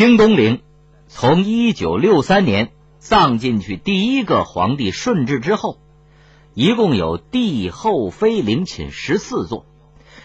[0.00, 0.62] 清东陵
[1.08, 5.76] 从一九六三年葬进去第一个皇帝顺治之后，
[6.54, 9.66] 一共有帝后妃陵寝十四座。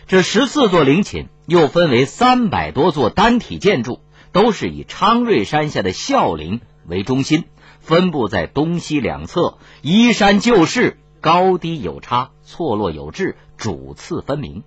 [0.07, 3.99] 这十四座陵寝又分为三百多座单体建筑，
[4.31, 7.43] 都是以昌瑞山下的孝陵为中心，
[7.81, 14.63] 分布在东西两侧，依山就势，高低有差，错落有致，主次分明。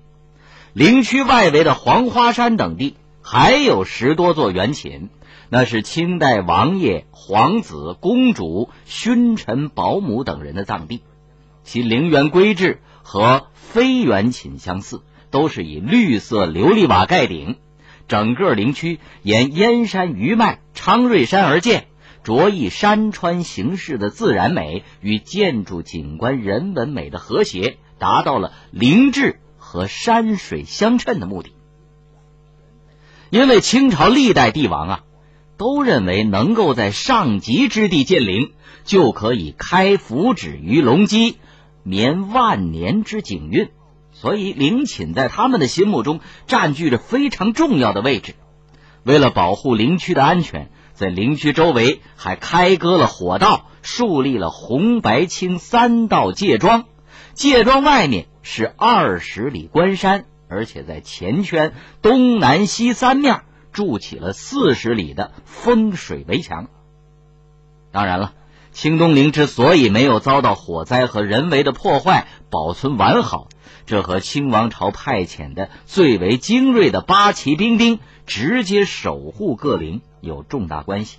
[0.74, 2.98] 陵区外围的黄花山等地
[3.30, 5.10] 还有十多座园寝，
[5.50, 11.02] 那是清代王爷、皇子、公主、勋臣、保姆等人的葬地，
[11.62, 15.02] 其陵园规制和非原寝相似。
[15.30, 17.56] 都是以绿色琉璃瓦盖顶，
[18.06, 21.88] 整个陵区沿燕山余脉昌瑞山而建，
[22.24, 31.52] 着意山川形势的自然美与建筑景观人文美的和谐，达到了灵智和山水相称的目的。
[33.30, 35.00] 因为清朝历代帝王啊，
[35.56, 38.52] 都认为能够在上级之地建陵，
[38.84, 41.36] 就可以开福祉于隆基，
[41.82, 43.68] 绵万年之景运。
[44.12, 48.34] 所以，陵寝在他们的心目中占据着非常重要的位置。
[49.04, 56.86] 为了保护陵区的安全，在陵区周围还开割了火道，树立了红、白、青三道界桩。
[57.34, 66.68] 界桩外面是二十里关山，而且在前圈东南西三面筑起了四十里的风水围墙。
[67.92, 68.32] 当然了，
[68.72, 73.48] 清东陵之所以没有遭到火灾和人为的破坏，保存完好。
[73.86, 81.18] 这和清王朝派遣的最为精锐的八旗兵丁直接守护各陵有重大关系。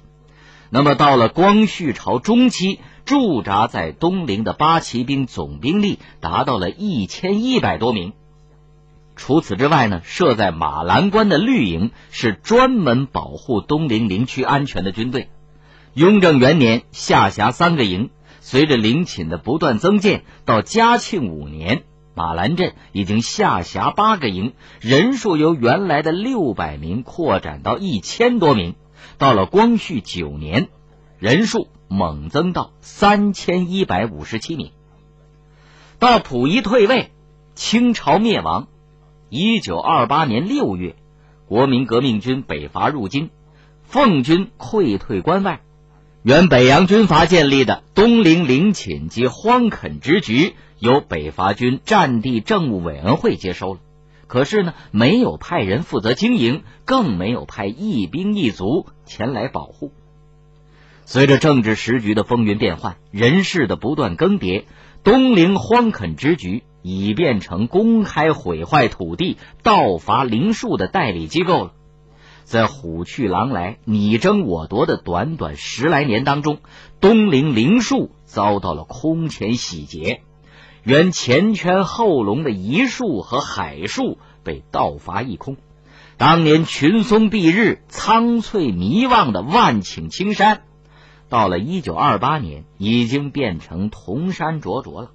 [0.70, 8.14] 那么，到了光绪朝中期，驻扎在东陵的八旗兵总兵力达到了一千一百多名。
[9.20, 15.30] 除此之外呢，设在马栏关的绿营是专门保护东陵陵区安全的军队。
[15.94, 21.84] 雍正元年下辖三个营，随着陵寝的不断增建，到嘉庆五年。
[22.16, 28.76] 马兰镇已经下辖八个营，人数由原来的六百名扩展到一千多名。
[29.18, 30.70] 到了光绪九年，
[31.18, 34.72] 人数猛增到三千一百五十七名。
[36.00, 37.12] 到溥仪退位，
[37.54, 38.70] 清朝灭亡。
[39.30, 40.96] 一九二八年六月，
[41.48, 43.30] 国民革命军北伐入京，
[43.84, 45.62] 奉军溃退关外。
[46.24, 50.56] 原北洋军阀建立的东陵陵寝及荒垦之局。
[50.80, 53.82] 由北伐军战地政务委员会接收了，
[54.28, 59.92] 可是呢，没有派人负责经营，更没有派一兵一卒前来保护。
[61.04, 64.64] 随着政治时局的风云变幻，人事的不断更迭，
[65.04, 71.74] 东陵荒垦之局已变成公开毁坏土地、盗伐林树的代理机构了。
[72.44, 76.58] 在虎去狼来、你争我夺的短短十来年当中，
[77.00, 80.22] 东陵林树遭到了空前洗劫。
[80.82, 85.58] 原前圈后龙的移树和海树被盗伐一空，
[86.18, 90.64] 当年群松蔽日、苍翠弥望的万顷青山，
[91.28, 95.12] 到了一九二八年已经变成铜山灼灼了。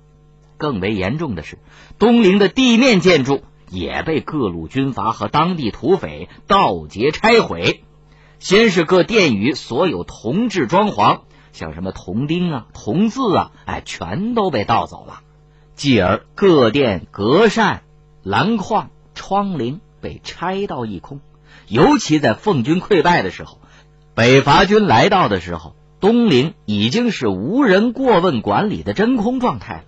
[0.56, 1.58] 更为严重的是，
[1.98, 7.82] 东陵的地面建筑也被各路军阀和当地土匪盗劫拆毁。
[8.38, 11.20] 先是各殿宇所有铜制装潢，
[11.52, 15.20] 像什么铜钉啊、铜字啊，哎，全都被盗走了。
[15.74, 17.82] 继而，各殿隔扇、
[18.22, 21.20] 栏框、窗棂被拆到一空。
[21.66, 23.58] 尤其在奉军溃败的时候，
[24.14, 29.84] 北伐军来到的时候，东陵已经是无人过问管理的真空状态了。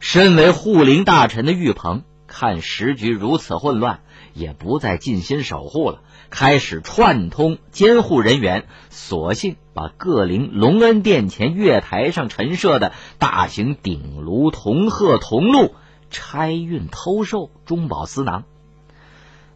[0.00, 4.00] 身为护陵大臣的玉鹏，看时局如此混乱，
[4.34, 6.00] 也不再尽心守护了。
[6.28, 15.74] 开始串通监护人员，索性把各陵隆恩殿前月台上陈设的大型鼎炉、铜鹤、铜鹿
[16.10, 18.44] 拆运偷售，中饱私囊。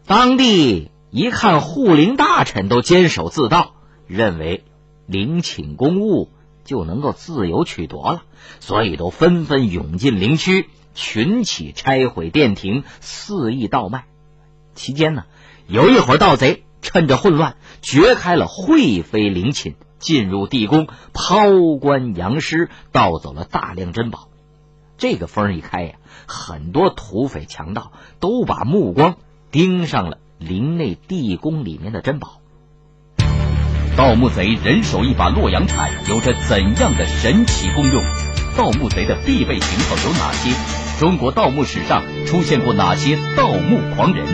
[0.07, 3.73] 当地一看护陵大臣都坚守自盗，
[4.07, 4.63] 认为
[5.05, 6.29] 陵寝公物
[6.63, 8.23] 就能够自由取夺了，
[8.59, 14.05] 所以都纷纷涌进陵区，群起拆毁殿庭，肆意盗卖。
[14.75, 15.25] 期间呢？
[15.67, 24.27] 有一伙盗贼趁着混乱，掘开了惠妃陵寝，进入地宫，抛棺扬尸，盗走了大量珍宝。
[24.97, 25.95] 这个风一开呀，
[26.27, 29.15] 很多土匪强盗都把目光
[29.49, 32.40] 盯上了陵内地宫里面的珍宝。
[33.97, 38.01] 盗墓贼人手一把洛阳铲，有着怎样的神奇功用？
[38.57, 40.51] 盗墓贼的必备型号有哪些？
[40.99, 44.25] 中国盗墓史上出现过哪些盗墓狂人？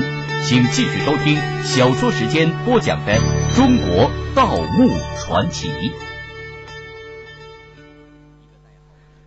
[0.46, 3.18] 请继续收听小说时间播讲的
[3.56, 4.90] 中国盗墓
[5.20, 5.92] 传奇。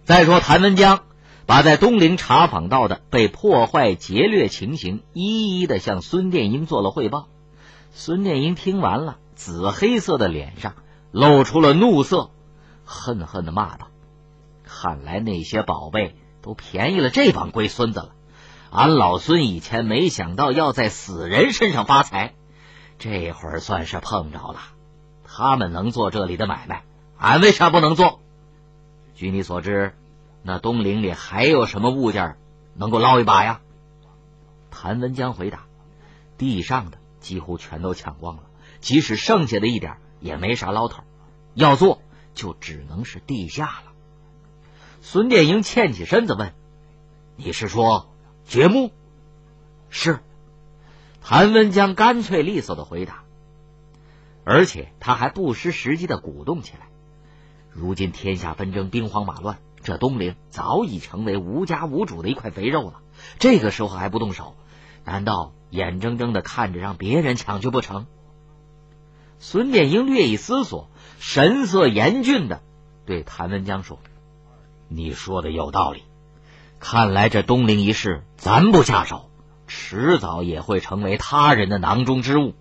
[0.05, 1.01] 再说谭文江
[1.45, 7.27] 把在东陵查访到的被破坏劫掠情形，一一的向孙殿英做了汇报。
[7.93, 10.75] 孙殿英听完了，紫黑色的脸上
[11.13, 12.31] 露出了怒色，
[12.85, 13.87] 恨恨的骂道
[14.65, 18.11] ：“看来那些宝贝都便宜了这帮龟孙子了。
[18.71, 22.35] 俺老孙以前没想到要在死人身上发财。”
[23.01, 24.59] 这会儿算是碰着了，
[25.25, 26.85] 他们能做这里的买卖，
[27.17, 28.21] 俺为啥不能做？
[29.15, 29.95] 据你所知，
[30.43, 32.37] 那东陵里还有什么物件
[32.75, 33.63] 能够捞一把呀？
[34.71, 35.61] 谭文江回答
[36.37, 38.43] ：“地上的几乎全都抢光了，
[38.81, 41.03] 即使剩下的一点也没啥捞头，
[41.55, 42.03] 要做
[42.35, 43.93] 就只能是地下了。”
[45.03, 46.53] 孙殿英欠起身子问
[47.37, 48.11] ：“你是说
[48.47, 48.93] 掘墓？”
[49.89, 50.21] 是。
[51.23, 53.23] 谭文江干脆利索的回答，
[54.45, 56.89] 而且他还不失时机的鼓动起来。
[57.71, 63.01] 如今天下纷争，兵荒马乱，这东陵早已成为无家无主的一块肥肉了。
[63.39, 64.57] 这个时候还不动手，
[65.05, 68.07] 难道眼睁睁的看着让别人抢去不成？
[69.43, 72.61] 孙殿英略一思索，神色严峻的
[73.07, 73.99] 对谭文江说
[74.87, 76.03] ：“你说的有道理，
[76.79, 79.31] 看来这东陵一事，咱不下手。”
[79.67, 82.55] 迟早也会成为他人的囊中之物，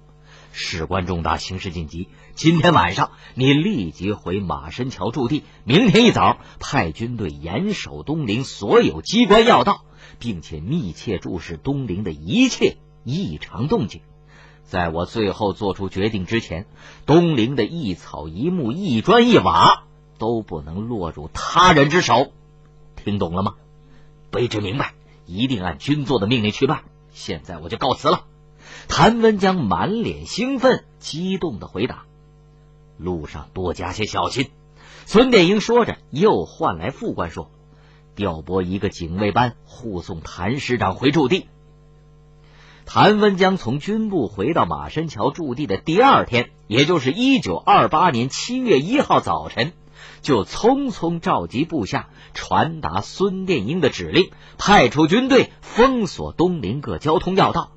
[0.54, 2.08] 事关重大，形势紧急。
[2.34, 9.84] 今天晚上你立即回马身桥驻地，明天一早派军队严守东陵所有机关要道，
[10.18, 14.02] 并且密切注视东陵的一切异常动静。
[14.70, 16.68] 在我最后做出决定之前，
[17.08, 19.86] 东陵的一草一木、一砖一瓦
[20.20, 22.32] 都不能落入他人之手。
[22.96, 23.56] 听懂了吗？
[24.32, 24.94] 卑职明白，
[25.26, 26.84] 一定按军座的命令去办。
[27.12, 28.26] 现在我就告辞了。
[28.88, 32.04] 谭文江满脸兴奋、激动的回答
[32.96, 34.52] ：“路上多加些小心。”
[35.08, 37.50] 孙殿英说着，又唤来副官说
[38.14, 41.48] ：“调拨一个警卫班护送谭师长回驻地。”
[42.92, 49.74] 谭文江从军部回到马身桥驻地的第二天，也就是一九二八年七月一号早晨。
[50.22, 57.70] 就匆匆召集部下，传达孙殿英的指令，派出军队封锁东林各交通要道，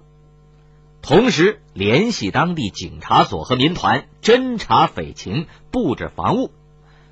[1.02, 6.50] 同时联系当地警察所和民团侦查匪情，布置防务。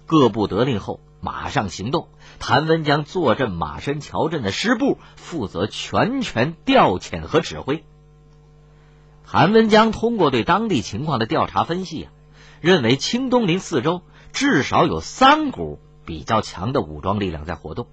[0.06, 2.08] 各部得令后，马上行动。
[2.38, 7.84] 谭文江坐镇马身桥镇的师部，负责全权调遣和指挥。
[9.32, 12.12] 韩文江通过对当地情况的调查分析啊，
[12.60, 14.02] 认为清东陵四周。
[14.32, 17.86] 至少有三股比较强的武装力量在活动，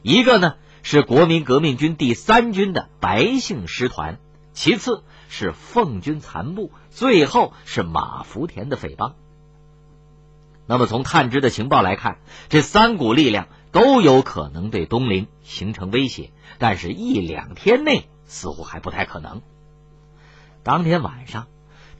[0.00, 4.18] 一个呢是国民革命军第三军的白姓师团，
[4.54, 9.16] 其次是奉军残部，最后是马福田的匪帮。
[10.66, 19.42] 那么从探知的情报来看，这三股力量都有可能对东陵形成威胁，但是一两天内似乎还不太可能。
[20.62, 21.46] 当天晚上，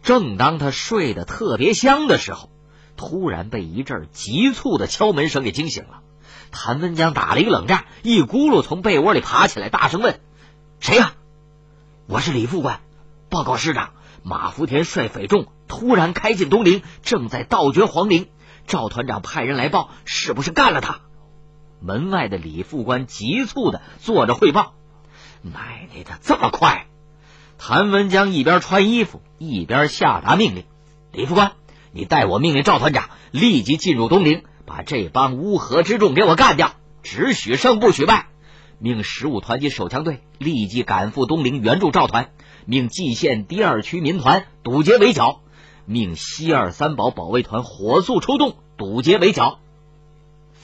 [0.02, 2.50] 正当他睡得特别香的时候。
[2.96, 6.02] 突然被一阵急促的敲门声给惊醒了，
[6.50, 10.20] 谭文江打了一个冷战，一咕噜从被窝里爬起来，大声问
[10.80, 11.14] ：“谁呀
[12.06, 12.80] ？”“我是李副官，
[13.30, 18.28] 报告师长，马福田率匪众突然开进东陵，正在盗掘皇陵。
[18.66, 21.00] 赵团长派人来报，是不是干了他？”
[21.80, 24.74] 门外的李副官急促的做着汇报。
[25.40, 26.86] 奶奶的，这么快！
[27.62, 30.64] 谭文江一边穿衣服一边下达命令
[31.12, 31.52] ：“李副官。”
[31.92, 38.28] 你代我命令赵团长立即进入东陵，把这帮乌合之众给我干掉，只许胜不许败。
[38.78, 42.30] 命十五团及手枪队立即赶赴东陵援助赵团，
[42.64, 45.42] 命蓟县第二区民团堵截围剿，
[45.84, 49.58] 命西二三保保卫团火速出动堵截围剿。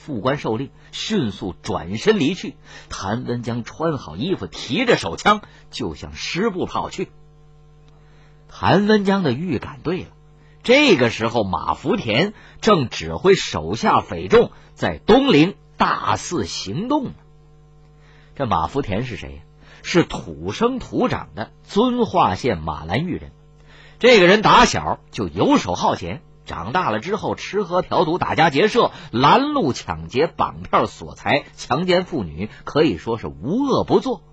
[0.07, 2.55] 副官受令，迅速转身离去。
[2.87, 7.11] 谭文江穿好衣服，提着手枪就向师部跑去。
[8.47, 10.07] 谭文江的预感对了。
[10.63, 17.11] 这个时候，马福田正指挥手下匪众在东陵大肆行动呢。
[18.37, 19.41] 这马福田是谁呀？
[19.83, 23.33] 是土生土长的遵化县马兰峪人。
[23.99, 34.23] 这个人打小就游手好闲，长大了之后吃喝嫖赌、打家劫舍、拦路抢劫、绑票索财、强奸妇女，可以说是无恶不作。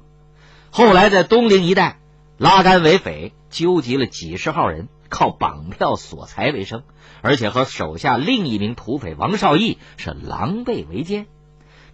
[0.71, 1.99] 后来在东陵一带
[2.39, 4.89] 拉杆为匪，纠集了几十号人。
[5.11, 6.83] 靠绑票索财为生，
[7.23, 11.27] 而且和手下另一名土匪王少义是狼狈为奸。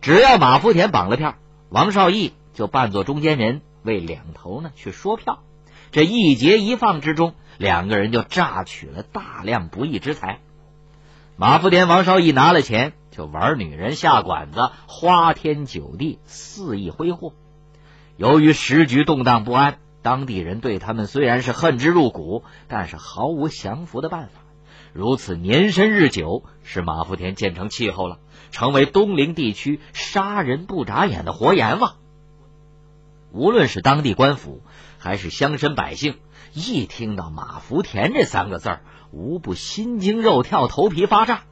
[0.01, 1.35] 只要马福田绑了票，
[1.69, 5.41] 王少义就扮作中间人，为两头呢去说票。
[5.93, 10.39] 这一劫一放之中，两个人就榨取了大量不义之财。
[11.37, 17.33] 马福田、王绍义拿了钱，就玩女人、下馆子、花天酒地，肆意挥霍。
[18.17, 24.43] 由于时局动荡不安，当地人对他们虽然是恨之入骨，但是毫无降服的办法。
[24.93, 28.19] 如此年深日久，使马福田渐成气候了，
[28.53, 31.97] 成为东陵地区杀人不眨眼的活阎王。
[33.33, 34.61] 无论是当地官府，
[34.99, 36.19] 还是乡绅百姓，
[36.53, 38.83] 一听到马福田这三个字儿。
[39.13, 41.43] 无不心惊肉跳、头皮发炸。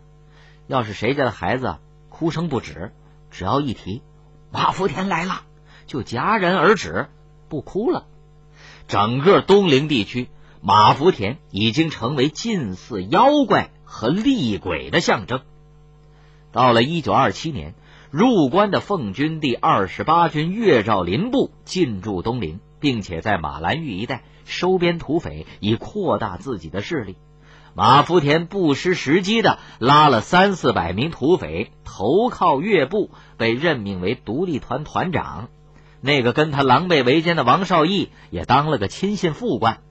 [0.68, 2.92] 要是谁家的孩子哭声不止，
[3.30, 4.02] 只要一提
[4.52, 5.42] 马福田来了，
[5.86, 7.08] 就戛然而止，
[7.48, 8.06] 不哭了。
[8.86, 10.28] 整个东陵地区，
[10.60, 15.42] 马福田已经成为近似妖怪和厉鬼的象征。
[16.52, 17.74] 到了一九二七年，
[18.10, 27.16] 入关的奉军第二十八军岳兆林部进驻东陵，并且在马兰峪一带收编土匪，以扩大自己的势力。
[27.74, 35.50] 马福田不失时机的拉了三四百名土匪投靠岳部，被任命为独立团团长。
[36.00, 39.82] 那个跟他狼狈为奸的王绍义也当了个亲信副官。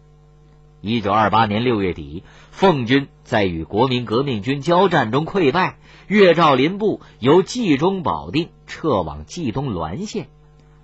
[0.88, 5.78] 一九二八年六月底，奉军在与国民革命军交战中溃败，
[6.08, 10.28] 岳兆林部由冀中保定撤往冀东滦县。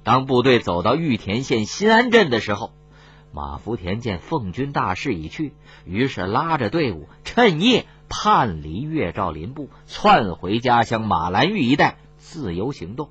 [0.03, 2.71] 当部队走到玉田县新安镇的时候。
[3.35, 5.55] 马福田见奉军大势已去，
[5.85, 13.09] 于是拉着队伍趁夜叛离岳兆林部，窜回家乡马兰峪一带自由行动。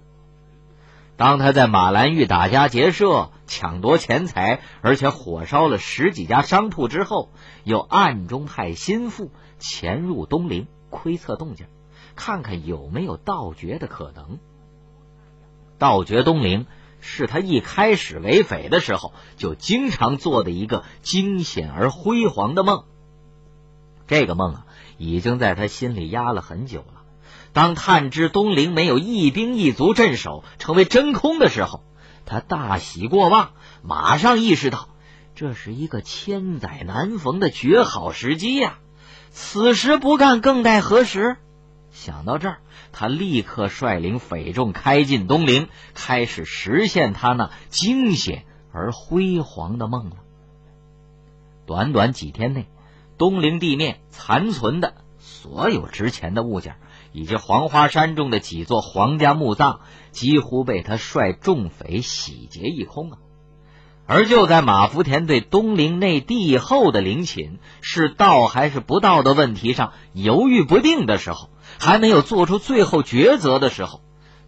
[1.17, 7.31] 当他在马兰峪打家劫舍、抢夺钱财，而且火烧了十几家商铺之后，
[7.65, 11.67] 又暗中派心腹潜入东陵窥测动静，
[12.17, 14.39] 看看有没有盗掘的可能。
[15.79, 16.67] 盗掘东陵。
[17.05, 22.85] 是他一开始为匪的时候就经常做的一个惊险而辉煌的梦。
[24.07, 24.67] 这个梦啊，
[24.99, 27.02] 已经在他心里压了很久了。
[27.53, 31.83] 当探知东陵没有一兵一卒镇守，成为真空的时候，
[32.25, 33.51] 他大喜过望，
[33.83, 34.89] 马上意识到
[35.35, 38.79] 这是一个千载难逢的绝好时机呀！
[39.31, 41.37] 此时不干，更待何时？
[41.91, 42.59] 想到这儿。
[42.95, 50.17] 他立刻率领匪众开进东陵，开始实现他那惊险而辉煌的梦了。
[51.65, 52.69] 短短几天内，
[53.17, 56.77] 东陵地面残存的所有值钱的物件，
[57.13, 63.19] 以及黄花山中的几座皇家墓葬，几乎被他率众匪洗劫一空啊！
[64.07, 71.49] 而就在马福田对东陵内帝后的陵寝是盗还是不盗的问题上犹豫不定的时候。
[71.79, 74.03] 还没有做出最后抉择的时候，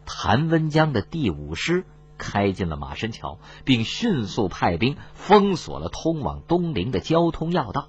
[0.04, 1.86] 谭温江的第五师
[2.18, 7.88] 开进了马申桥，并迅速派兵封锁了通往东陵的交通要道。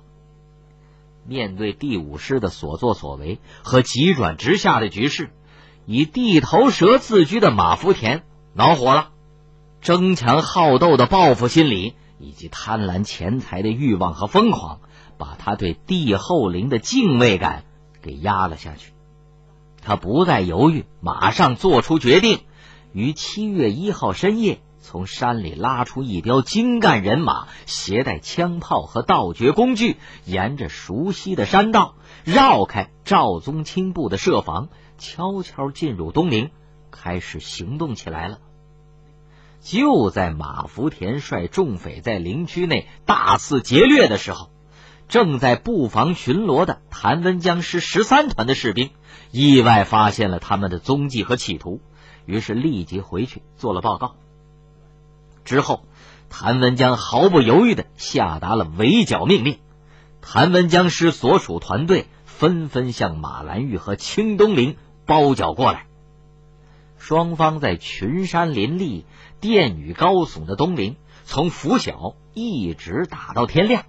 [1.27, 5.31] 面对第五师的所作所为和急转直下的局势，
[5.85, 9.09] 以地头蛇自居的马福田恼火了，
[9.81, 14.79] 争强好斗的报复心理以及贪婪钱财的欲望和疯狂，
[15.17, 17.63] 把他对帝后陵的敬畏感
[18.01, 18.93] 给压了下去。
[19.81, 22.39] 他不再犹豫，马上做出决定。
[22.93, 24.61] 于七月一号深夜，
[24.95, 36.49] 从山里拉出一彪精干人马，携带枪炮和盗掘工具，沿着熟悉的山道，绕开赵宗清部的设防，悄悄进入东陵，
[36.91, 38.39] 开始行动起来了。
[39.59, 44.49] 就在马福田率众匪在陵区内大肆劫掠的时候，
[45.09, 48.91] 正在布防巡逻的谭温江师十三团的士兵。
[49.31, 51.81] 意外发现了他们的踪迹和企图，
[52.25, 54.15] 于是立即回去做了报告。
[55.45, 55.85] 之后，
[56.29, 59.59] 谭文江毫不犹豫的下达了围剿命令，
[60.21, 64.75] 谭文江师所属团队纷纷向马兰峪和清东陵
[65.05, 65.85] 包剿过来。
[66.97, 69.05] 双方在群山林立、
[69.39, 73.85] 殿宇高耸的东陵，从拂晓一直打到天亮。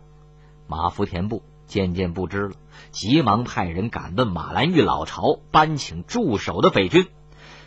[0.69, 2.53] 马福田部渐渐不知了。
[2.91, 7.07] 急忙派人赶问马兰峪老巢搬请驻守的匪军，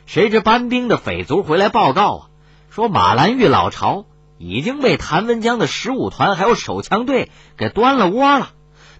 [0.06, 2.29] 谁知搬兵的匪卒回来报告啊，
[2.70, 4.06] 说马兰峪老巢
[4.38, 8.52] 已经被谭文江的十五团还有手枪队给端了窝了，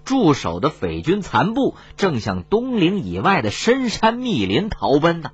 [0.04, 5.32] 驻守的匪军残部正向东陵以外的深山密林逃奔呢。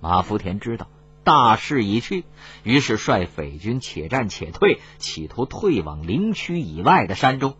[0.00, 0.88] 马福田知道
[1.22, 2.24] 大势已去，
[2.62, 7.54] 于是率匪军且战且退，企图退往陵区以外的山中。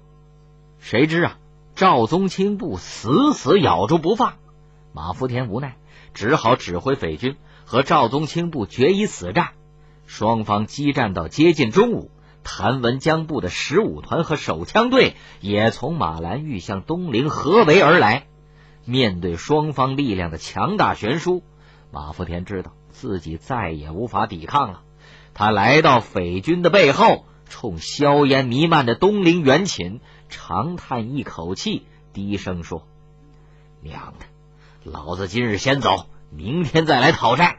[0.78, 1.38] 谁知啊！
[1.74, 4.34] 赵宗清部死死咬住不放，
[4.92, 5.76] 马福田无奈，
[6.12, 9.50] 只好指挥匪军和赵宗清部决一死战。
[10.06, 12.10] 双方激战到接近中午，
[12.42, 18.26] 谭文江部的十五团和手枪队也从马兰峪向东陵合围而来。
[18.84, 21.42] 面对双方力量的强大悬殊，
[21.90, 24.82] 马福田知道自己再也无法抵抗了。
[25.32, 32.86] 他来到匪军的背后，冲硝烟弥漫的东陵元寝长叹一口气，低声说
[33.80, 36.06] ：“娘的，老子今日先走，
[36.36, 37.58] 明天再来讨债。”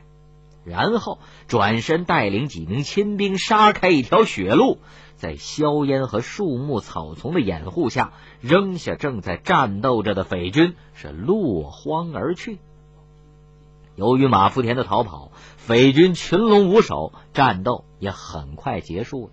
[0.66, 4.80] 然后转身带领几名亲兵杀开一条血路，
[5.16, 12.58] 在硝烟和树木草丛的掩护下，扔下正在战斗着的匪军，是落荒而去。
[13.96, 19.30] 由于马福田的逃跑，匪军群龙无首，战斗也很快结束了。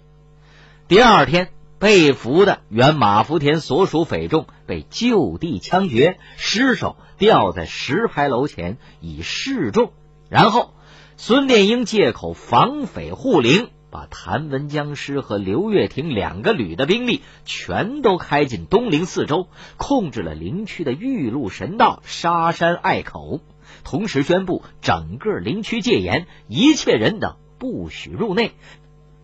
[0.87, 1.49] 第二天，
[1.83, 9.91] 被俘的原马福田所属匪众被就地枪决，尸首吊在石牌楼前以示众，
[10.31, 10.75] 然后。
[11.17, 23.41] 孙殿英借口防匪护陵，把谭文江师和刘月亭两个旅的兵力全都开进东陵四周，控制了陵区的玉露神道、沙山隘口，
[23.85, 28.53] 同时宣布整个陵区戒严，一切人等不许入内，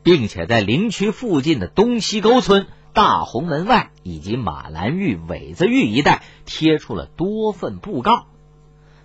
[0.02, 8.26] 并且在陵区附近的东西沟村、大红门外以及马兰峪、苇子峪一带贴出了多份布告。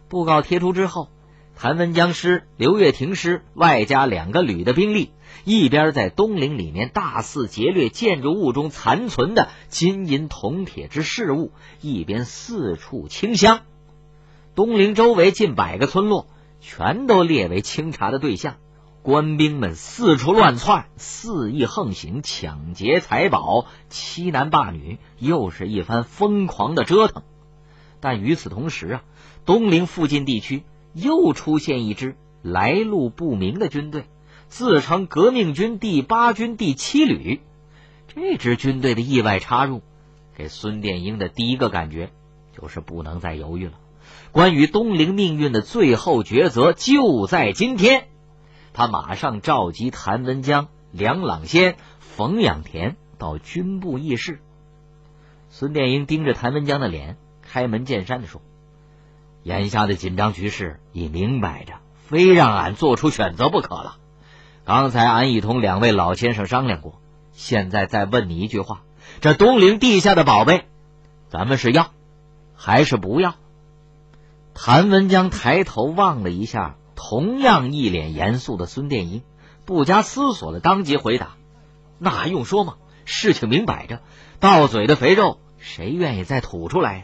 [0.10, 1.10] 布告贴出之后。
[1.56, 5.12] 谭文江师、刘月亭师外加两个旅的兵力，
[5.46, 13.62] 一边在东陵里面大肆劫掠建筑物中残存的金银铜铁之事物，一边四处清乡。
[14.56, 16.28] 东陵周围近百个村落
[16.60, 18.56] 全都列为清查的对象，
[19.04, 27.22] 官兵们四处乱窜，肆意横行，抢劫财宝，欺男霸女，又是一番疯狂的折腾。
[28.00, 29.04] 但与此同时啊，
[29.46, 30.64] 东陵附近地区。
[30.96, 34.06] 又出现一支来路不明的军队，
[34.48, 37.42] 自称革命军第八军第七旅。
[38.08, 39.82] 这支军队的意外插入，
[40.38, 42.12] 给孙殿英的第一个感觉
[42.56, 43.74] 就是不能再犹豫了。
[44.32, 48.06] 关于东陵命运的最后抉择就在今天。
[48.74, 54.42] 他马上召集谭文江、梁朗先、冯养田到军部议事。
[55.50, 58.42] 孙殿英盯着谭文江的脸，开门见山的说。
[59.44, 61.74] 眼下的紧张局势已明摆着，
[62.08, 63.98] 非让俺做出选择不可了。
[64.66, 67.00] 刚才俺已同两位老先生商量过，
[67.34, 68.84] 现在再问你一句话：
[69.20, 70.66] 这东陵地下的宝贝，
[71.30, 71.92] 咱们是要
[72.56, 73.36] 还是不要？
[74.54, 76.78] 谭文江抬头望了一下，
[77.10, 79.24] 同样一脸严肃的孙殿英，
[79.66, 81.36] 不加思索的当即回答
[82.00, 82.76] ：“那还用说吗？
[83.04, 84.02] 事情明摆着，
[84.40, 87.04] 到嘴的肥肉，谁愿意再吐出来呀？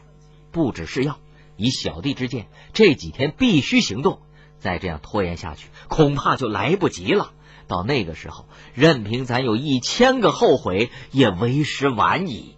[0.51, 1.17] 不只是要。”
[1.57, 4.21] 以小弟之见，这几天必须行动。
[4.59, 7.33] 再这样拖延下去，恐怕就来不及了。
[7.67, 12.55] 到那个时候，任凭咱有一千个后悔，也为时晚矣。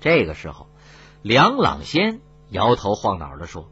[0.00, 0.66] 这个时候，
[1.22, 3.69] 梁朗先摇头晃脑的说：“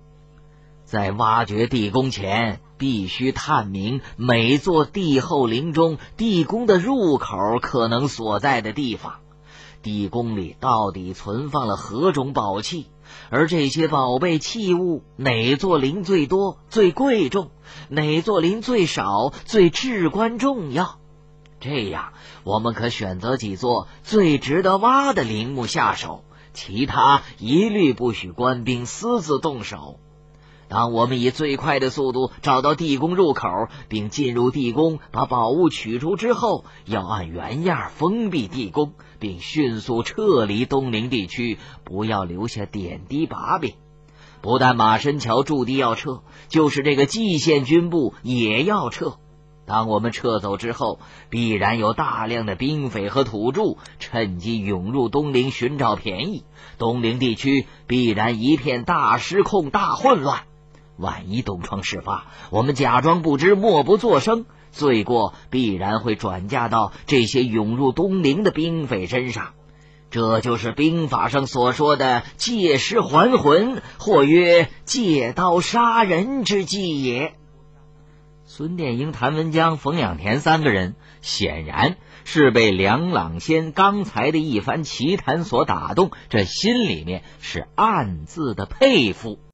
[0.89, 9.17] 在挖掘地宫前，必须探明每座帝后陵中地宫的入口可能所在的地方。
[9.83, 12.87] 地宫里到底存放了何种宝器？”
[13.29, 17.51] 而这些宝贝器物，哪座陵最多、最贵重？
[17.91, 20.99] 哪座陵最少、最至关重要？
[21.61, 26.25] 这样，我们可选择几座最值得挖的陵墓下手，
[26.55, 30.01] 其他一律不许官兵私自动手。
[30.69, 33.49] 当我们以最快的速度找到地宫入口，
[33.89, 43.75] 并进入地宫，把宝物取出之后，要按原样封闭地宫，并迅速撤离东陵地区，不要留下点滴把柄。
[44.41, 49.15] 不但马申桥驻地要撤，就是这个蓟县军部也要撤。
[49.65, 56.45] 当我们撤走之后，必然有大量的兵匪和土著趁机涌入东陵寻找便宜，
[56.79, 60.43] 东陵地区必然一片大失控、大混乱。
[60.99, 69.55] 万一东窗事发，我们假装不知，默不作声，罪过必然会转嫁到这些涌入东陵的兵匪身上。
[70.11, 77.35] 这就是兵法上所说的借尸还魂，或曰借刀杀人之计也。
[78.47, 89.39] 孙殿英、谭文江、冯养田三个人显然是被梁朗先刚才的一番奇谈所打动，这心里面是暗自的佩服。